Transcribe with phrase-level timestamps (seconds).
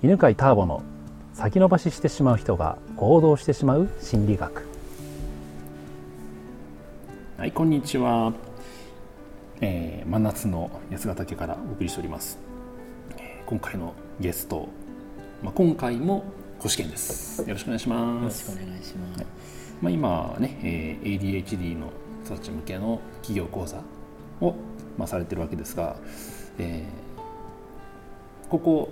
[0.00, 0.84] 犬飼ターボの
[1.34, 4.64] 先延ばししてしまう人が行動してしまう心理学。
[7.36, 8.32] はいこんにちは、
[9.60, 12.38] えー、真夏の八ヶ岳からお送りしております、
[13.16, 14.68] えー、今回のゲスト、
[15.42, 16.22] まあ、今回も
[16.60, 17.42] 小試験です。
[17.42, 18.52] よろしくお願いします。
[18.52, 19.26] よろしくお願いします、はい、
[19.82, 21.90] まあ、今ね、えー、ADHD の
[22.24, 23.78] 人たち向けの企業講座
[24.40, 24.54] を、
[24.96, 25.96] まあ、されてるわけですが、
[26.56, 28.90] えー、ここ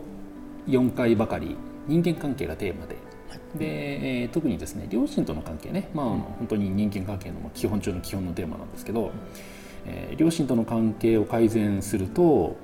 [0.66, 1.56] 4回ばかり
[1.87, 2.97] 人間関係がテーマで。
[3.55, 9.10] で、えー、特にですね両親との関係ね、まあ、あの本当に人間関係の基本中の基本のテーマなんですけど、
[9.84, 12.57] えー、両親との関係を改善すると、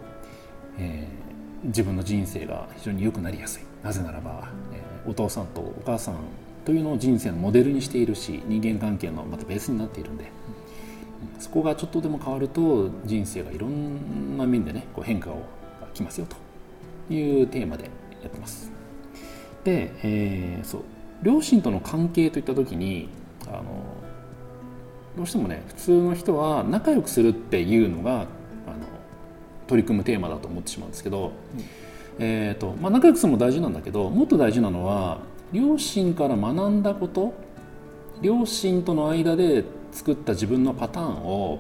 [0.79, 3.63] えー、自分の人生が非常に良くなりやすい。
[3.83, 6.17] なぜならば、えー、お父さんとお母さん
[6.65, 10.31] というのを人生のモデルにしているし人間関係のまたベースになっているんで、
[11.39, 15.37] そこがちょっとでも変わると人生がいろんな面でねこう変化が
[15.95, 16.37] きますよと
[17.13, 17.85] いうテーマで
[18.23, 18.73] やってます。
[19.65, 20.83] で、えー、そう
[21.23, 23.09] 両親との関係といった時に
[23.47, 23.63] あの
[25.17, 28.27] どうしてもね普通の人は仲良くするっていうのがあの
[29.67, 31.33] 取り組むテーマだと思ってしまうんですけど、
[32.19, 35.19] うん、えーとまあ、仲良くするのも大事なんだけどもっと大事なのは
[35.53, 37.35] 両親から学んだこと
[38.21, 41.59] 両親との間で作った自分のパターンを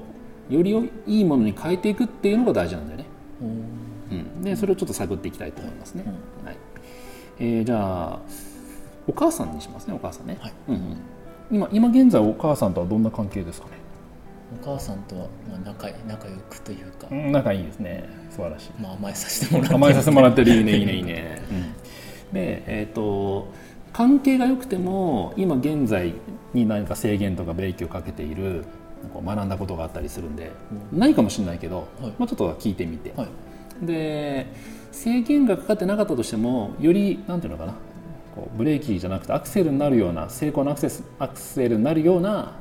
[0.48, 3.06] よりいいものに変えていくっていうのが大事なんだよね。
[3.40, 3.64] うん、
[4.42, 6.04] でそれをちょっと探っていきたいと思いますね。
[6.06, 6.56] うん、はい。
[7.38, 8.20] えー、じゃあ
[9.06, 10.52] お母さんにしますねお母さんね、はい。
[10.68, 10.96] うんうん、
[11.50, 13.72] 今今現在お母さんとはどんな関係ですかね？
[14.60, 15.28] お母さんとは
[15.64, 18.08] 仲仲良くというか、うん、仲いいですね。
[18.30, 19.74] 素晴らしい、まあ、甘えさせてもらって。
[19.74, 20.52] 甘えさせてもらってる。
[20.52, 23.48] いいねいいねいいね、 うん、でえっ、ー、と
[23.92, 26.14] 関係が良くても今現在
[26.54, 28.64] に何か制限とかブレーキをかけている
[29.14, 30.52] 学んだことがあったりするんで、
[30.92, 33.28] うん、ないかもしれないけど、はい、まあ、ちょっと聞いてみて、はい、
[33.82, 34.46] で
[34.92, 37.74] 制限がかかってなかったとしてもよりなんていうのかな
[38.34, 42.54] こうブレーキじゃなくてアクセルになるような成功のアクセスアクセルになるような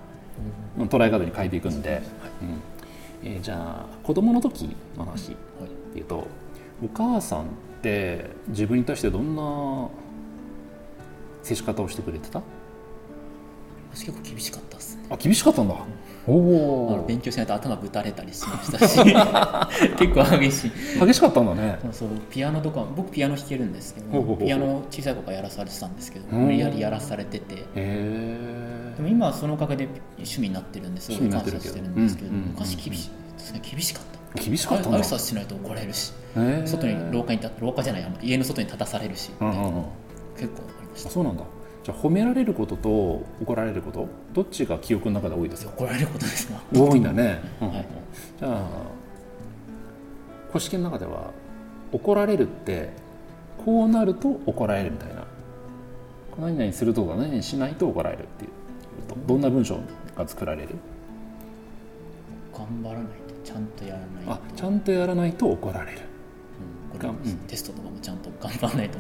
[0.78, 2.02] 捉え方に変えていくんで、
[2.42, 2.62] うん。
[3.24, 5.36] えー、じゃあ子供の時の話っ
[5.94, 6.26] ていうと、はい、
[6.86, 7.44] お母さんっ
[7.82, 9.90] て自分に対してどんな
[11.44, 12.42] 接し方をしてくれてた？
[13.94, 15.04] 私結構厳しかったっすね。
[15.10, 15.76] あ厳しかったんだ、
[16.28, 19.00] おお勉強しないと頭ぶたれたりしましたし。
[19.98, 20.72] 結構激しい。
[21.00, 21.80] 激しかったんだね。
[21.92, 27.56] そうピアノとか僕ピアノ弾けるんですけどピアノ小さい子からやらされてたんですけど無理やりやらされてて。
[27.76, 29.88] でも今はそのおかげで
[30.18, 33.10] 趣味になってるんですごい感謝してるんですけど昔厳し
[33.70, 34.04] 厳しかっ
[34.36, 34.42] た。
[34.42, 35.00] 厳しかったんだ。
[35.00, 36.14] 挨拶しないと怒られるし
[36.66, 39.52] 外に廊下に廊下じゃない家の外に立たされるし、結構あ
[40.38, 41.10] りました。
[41.10, 41.44] そうなんだ
[41.84, 45.72] じゃあ褒められることと怒られることどっちが記憶の中で多いですか？
[45.72, 47.70] 怒られることですか多いんだね、うん。
[47.70, 47.88] はい、
[48.40, 48.68] じゃあ
[50.50, 51.32] 古式の中では
[51.92, 52.90] 怒られるって
[53.66, 55.26] こうなると怒られるみたいな。
[56.40, 58.52] 何々するとか何々しないと怒られるっていう。
[59.28, 59.78] どんな文章
[60.16, 60.70] が作られる？
[62.54, 64.32] 頑張らないとちゃんとやらないと。
[64.32, 66.00] あちゃんとやらないと怒られる、
[67.48, 68.98] テストとかもちゃんと頑張らないと。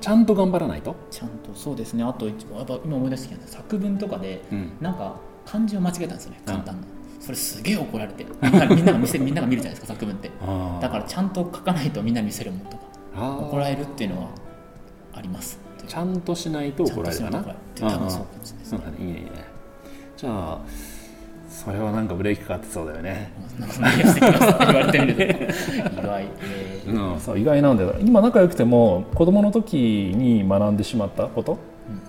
[0.00, 0.96] ちゃんと頑張らないと？
[1.10, 2.02] ちゃんとそうですね。
[2.04, 6.86] あとやっぱ今思い出してきた作文とかで、うん、なんか漢字を間違えたんですよね簡単な、
[7.20, 8.24] それすげえ怒られて。
[8.24, 8.48] み
[8.82, 10.30] んなが見せみんなが見るじゃないですか作文って。
[10.80, 12.82] だからちゃんと書かないとみんな見せるもんとか
[13.38, 14.28] 怒られるっていうのは
[15.12, 15.58] あります。
[15.86, 17.56] ちゃんとしないと怒られるかな。
[17.74, 18.80] 多分そうかもしれないですね。
[18.98, 19.30] いいねいいね。
[20.16, 20.60] じゃあ
[21.64, 23.32] それはなんかブレーキかかってそうだよね。
[23.58, 25.16] 言われてみる意
[26.02, 27.94] 外、えー、うん、そう意外なんだよ。
[28.00, 31.58] 今仲良くても子供の時に学んでしまったこと、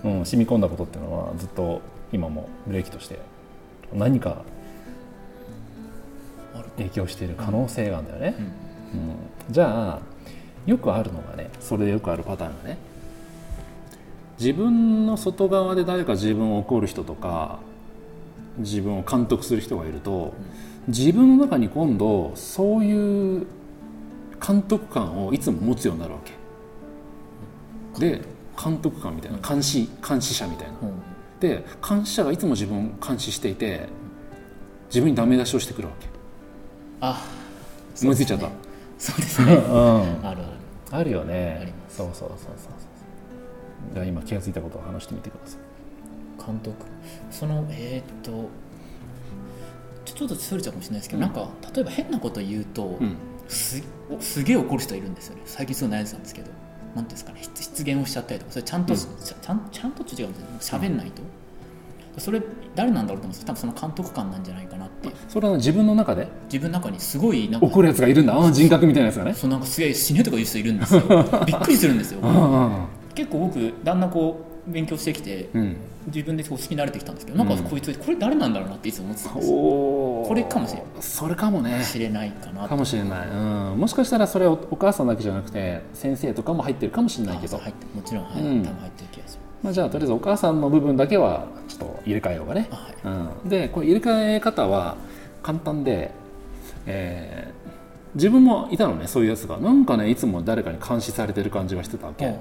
[0.04, 1.80] うん、うん、染み込んだことっていうのはずっと
[2.12, 3.18] 今もブレーキとして
[3.94, 4.42] 何か
[6.76, 8.34] 影響している可能性があるんだよね。
[8.38, 8.46] うん、う
[9.12, 9.16] ん、
[9.50, 10.00] じゃあ
[10.66, 12.76] よくあるのがねそれでよくあるパターンがね。
[14.38, 17.58] 自分の外側で誰か自分を怒る人とか
[18.58, 20.34] 自分を監督する人がいると
[20.88, 23.46] 自分の中に今度そういう
[24.46, 26.20] 監督感をいつも持つようになるわ
[27.94, 28.00] け。
[28.00, 28.22] で
[28.62, 30.74] 監督官みたいな監視監視者みたいな、
[31.40, 33.88] で監視者がいつも自分を監視していて
[34.88, 36.06] 自分にダメ出しをしてくるわけ。
[37.00, 37.22] あ
[38.02, 38.48] 思いついちゃった？
[38.98, 40.44] そうですね、うん、あるある。
[40.90, 41.72] あるよね。
[41.88, 42.72] そうそうそうそうそう。
[43.94, 45.60] じゃあ今気が付いたことを話してみてください
[46.46, 46.76] 監督。
[47.30, 48.48] そのえー、っと
[50.04, 53.16] ちょっとそれちゃうかもしれないですけど、うん、なんか例えば変なこと言うと、うん、
[53.48, 53.82] す
[54.20, 55.42] すげえ怒る人いるんですよね。
[55.44, 56.50] 最近そう悩んでたんですけど
[56.94, 57.40] なんですかね。
[57.42, 61.22] 失言をしちゃったりとかそれちゃんと、うん、ちゃんちゃんと違うんですよ喋んないと、
[62.18, 62.40] それ
[62.74, 65.10] 誰なんだろうと思うんです多分その監督官なんじゃないかなって。
[65.28, 66.28] それは自分の中で？
[66.44, 68.34] 自分の中にすごいなんか怒るやつがいるんだ。
[68.34, 69.34] ああ人格みたいなやつがね。
[69.34, 71.02] そうなんかすげえ死ねとか言う人いるんですよ。
[71.44, 72.20] びっくりするんですよ。
[72.22, 79.56] あ結構僕だんだんこう勉強してきてあうん自分でこう好きになれてきたんですけどなんかこいつこれ誰なんだろうなっていつも思ってたんですよ。
[79.56, 81.84] これかもしれないそれかもね。
[81.84, 83.34] 知れないかなかもしれない、う
[83.74, 87.58] ん、もしかしたらそれはおお母さんだけじゃなくて先生とかも入ってるかもしれないけど。
[87.58, 88.62] 入ってもちろん、はいうん。
[88.62, 92.68] 多分入ってる気がしまあ、じゃあとりあえずお母さんの部分だけはちょっと入れ替えようかね。
[92.70, 93.42] はい。
[93.42, 94.96] うん、でこれ入れ替え方は
[95.42, 96.12] 簡単で、
[96.86, 97.66] えー
[98.14, 99.58] 自分もいたのねそういうやつが。
[99.58, 102.38] なんかねいつも誰かに監視されてる感じがしてたわけ、はい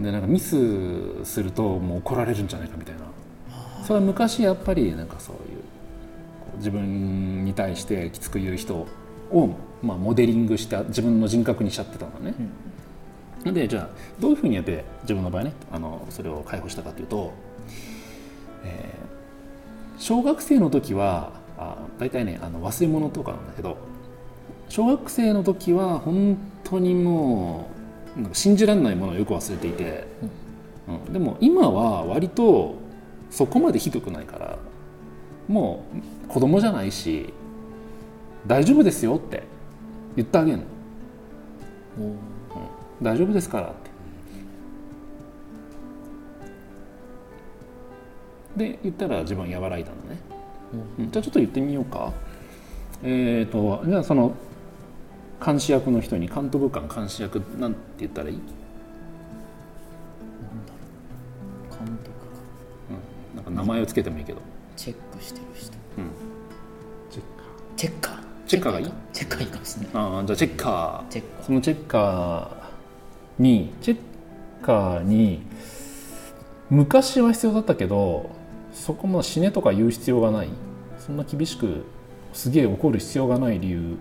[0.00, 3.02] でなんかミスするともう怒られるんじゃないかみたいな。
[3.84, 8.86] それは昔やっぱりなんかそういう自分に対してきつく言う人
[9.30, 9.50] を、
[9.82, 12.34] まあ、モデリングして自分の人格にしちゃってたのね、
[13.52, 13.88] でじゃあ
[14.20, 17.32] どういうふうにやって自分の場合ねあのそれを解放したかというと、
[18.64, 19.08] えー
[19.98, 23.76] 小学生の時はあ大体ねあの忘れ物とかなんだけど
[24.68, 27.77] 小学生の時は本当にもう
[28.18, 30.04] なんか信じられないものをよく忘れていて、
[30.88, 32.74] うん、でも今は割と
[33.30, 34.58] そこまでひどくないから
[35.46, 35.84] も
[36.26, 37.32] う子供じゃないし
[38.46, 39.44] 大丈夫ですよって
[40.16, 40.64] 言ってあげるの。
[42.00, 42.14] おー
[43.00, 43.72] 大丈夫ですからっ
[48.56, 48.70] て。
[48.72, 50.18] で言ったら自分和らいだのね、
[50.98, 51.10] うん。
[51.12, 52.12] じゃあちょっと言ってみようか。
[53.04, 54.34] えっ、とじゃあその
[55.44, 58.52] 監視役の人に監督官監視役なんて言ったらいい、なんだ
[60.72, 60.78] ろ
[61.82, 62.26] う監督が
[62.90, 64.40] うん、なんか名前をつけてもいいけど、
[64.76, 65.72] チェックしてる人。
[65.98, 66.10] うん、
[67.10, 67.44] チェッカ
[67.76, 68.72] チェッカーチェッカー。
[68.72, 69.92] がいいチェッカーいいかもしれない。
[69.92, 71.12] ーあーじゃあチェッカー。
[71.12, 71.44] チェッカー。
[71.44, 73.98] そのチェッカーにチェッ
[74.64, 75.42] カーに
[76.70, 78.30] 昔は必要だったけど
[78.72, 80.48] そこも死ねとか言う必要がない。
[80.98, 81.84] そんな厳しく
[82.32, 83.96] すげえ怒る必要がない理由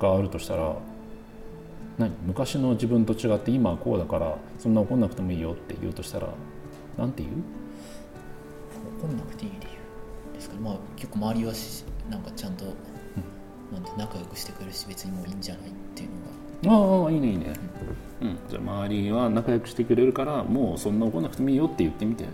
[0.00, 0.76] があるとしたら
[1.98, 2.12] 何？
[2.24, 6.28] 昔の自分と違って今はこうだからそんな怒んなくてもいいよって言うとしたら
[6.96, 7.34] なんて言う？
[9.00, 10.54] 怒んなくていい理由ですか？
[10.56, 12.64] ねまあ結構周りはしなんかちゃんと、
[13.72, 17.04] なんて仲良くしてくれるし別にもういいんじゃないっていうのが。
[17.04, 17.52] ああいいねいいね、
[18.22, 22.24] うん、じゃあ周りは仲良くしてくれるからもうそんな怒んなくてもいいよって言ってみて。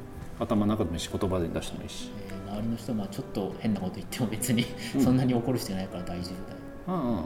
[0.40, 2.10] 頭の中でもし言葉で出してもいいし。
[2.28, 4.64] えー周りの人はまあちょっと変なこと言っても別に
[5.00, 6.58] そんなに怒る人いないから大丈夫だよ、
[6.88, 7.24] ああ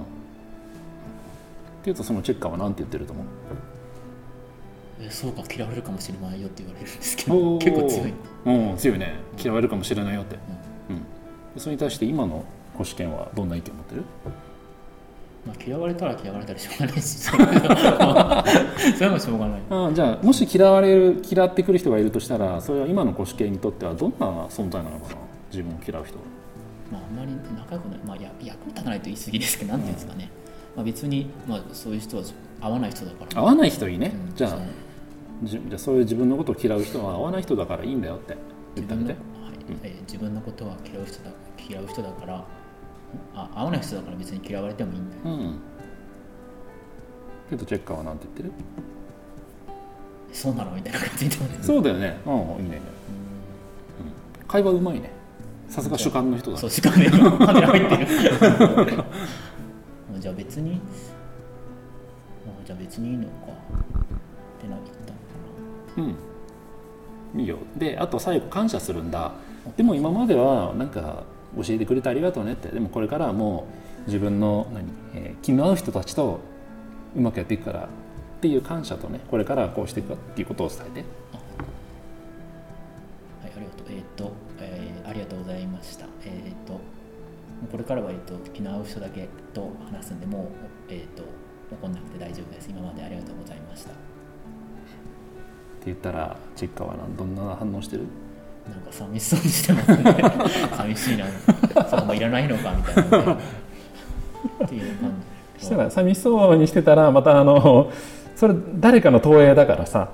[1.89, 3.27] っていうとそのチェッカーは何て言ってると思う？
[5.01, 7.61] えーそうか嫌われるかもしれないよって言われるんですけおどー。
[7.61, 8.13] 結構強い、
[8.45, 9.15] うん強いね。
[9.39, 10.37] 嫌われるかもしれないよって、
[10.91, 10.97] うん。
[10.97, 11.03] で
[11.57, 12.45] それに対して今の
[12.75, 14.03] 保守権はどんな意見を持ってる？
[15.47, 17.07] まあ、嫌われたら嫌われたらしょうがないし。
[17.21, 19.61] それもうしょうがない。
[19.71, 25.21] ああじゃあもし嫌われる嫌ってくる人がいるとしたらそれは今の保守権にとってはどんな存在なのかな？
[25.51, 26.23] 自分を嫌う人は。
[26.91, 30.31] まあ、あんまり仲良くない、まあ、や役に立たないと言い過ぎですけど、なんていうんですかね、
[30.77, 32.23] まあ、別に、まあ、そういう人は
[32.61, 34.61] 合わない人だから、合わない人いいね、うんじゃあそう。
[35.45, 38.37] じじゃあそういう自分のことを嫌う人は合わない人だからいいんだよって
[38.75, 39.17] 言ってあげて。
[40.07, 41.31] 自分の,、ことは嫌う人だ
[41.69, 42.45] 嫌う人だから
[43.35, 45.23] あ、合わない人だから別に嫌われてもいいんだよ。
[45.25, 45.59] うん。
[47.51, 48.53] けどチェッカーは何て言ってる？
[50.33, 52.19] そうなのみたいな感じで言ってますそうだよね。
[52.27, 52.37] うんい
[52.67, 52.81] いね。
[54.41, 55.11] うん、会話うまいね。
[55.69, 58.07] さすが主観の人だそう、時間で今カメラ入ってる。
[60.29, 60.79] じゃあ別に、
[62.47, 63.31] あじゃあ別にいいのか。
[63.31, 63.33] っ
[64.61, 65.19] てなったの
[66.11, 66.15] か
[67.35, 67.41] うん。
[67.41, 67.57] いいよ。
[67.77, 69.33] であと最後感謝するんだ。
[69.77, 71.25] でも今まではなんか
[71.57, 72.69] 教えてくれてありがとうねって。
[72.69, 73.69] でもこれからはも
[74.03, 76.41] う自分の何、えー気の合う人たちと
[77.17, 77.87] うまくやっていくからっ
[78.43, 80.91] ていう感謝とねこれからはこうしていくっていうことを伝えて。
[80.91, 81.03] はい、
[83.45, 83.87] ありがとう。
[83.91, 84.33] えっ、と、
[87.71, 90.47] これからは、えっ、と、気の合う人だけと話すんで、もう、
[90.89, 91.25] えっ、と、
[91.71, 92.71] 怒んなくて大丈夫です。
[92.71, 93.91] 今までありがとうございました。
[93.91, 93.99] って
[95.87, 98.05] 言ったらチェッカーは何どんな反応してる？
[98.69, 100.05] なんか寂しそうにしてますね。
[100.77, 101.27] 寂しいな。
[101.89, 105.13] そこもいらないのかみたいな、っていう感
[105.59, 105.61] じ。
[105.65, 107.91] したら寂しそうにしてたらまたあの
[108.37, 110.11] それ誰かの投影だからさ、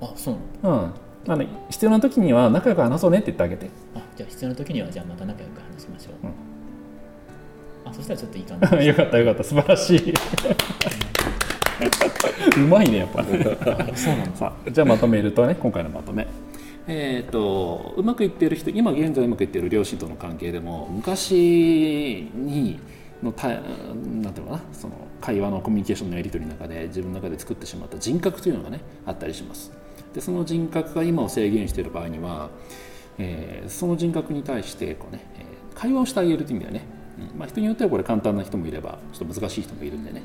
[0.00, 0.92] あ、そうなの？
[1.26, 6.26] うん、あの必要な時には仲良く話そうねって言ってあげてあ、じゃあ必要な時には、じゃあまた仲良く話しましょう。
[6.26, 6.47] うん
[7.90, 8.86] あ、そしたらちょっといい感じ。
[8.88, 9.44] よかったよかった。
[9.44, 10.14] 素晴らしい。
[12.56, 13.24] うまいねやっぱあ
[13.94, 14.36] そうなんだ。
[14.36, 16.26] さあじゃあまとめるとね今回のまとめ。
[16.90, 22.80] えー、とうまくいっている人今現在うまくいっている両親との関係でも昔に
[23.22, 29.70] のたなんていうのかなその会話のコミュニケーションのやり取りの中で自分の中で作ってしまった人格というのがねあったりします。
[30.14, 32.48] でその人格が今を制限している場合には、
[33.18, 36.86] えー、その人格に対してこうね、えー、会話をしてあげるという意味ではね、
[37.36, 40.22] まあ、人によってはこれ簡単な人もいればちょっと難しい人もいるんでね、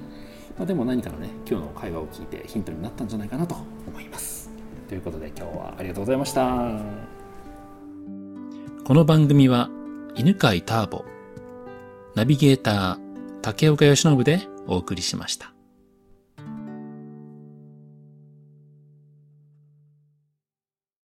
[0.57, 3.55] まあ、でも何かのね今日の会話を聞いてヒントになったんじゃないかなと
[3.87, 4.49] 思います。
[4.87, 7.03] ということで今日はありがとうございました。
[8.83, 9.69] この番組は
[10.15, 11.05] 犬飼ターボ
[12.15, 12.97] ナビゲーター
[13.41, 15.52] 竹岡由伸でお送りしました。